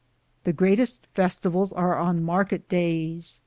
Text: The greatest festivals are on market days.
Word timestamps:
The 0.45 0.51
greatest 0.51 1.05
festivals 1.13 1.71
are 1.71 1.95
on 1.95 2.23
market 2.23 2.67
days. 2.67 3.39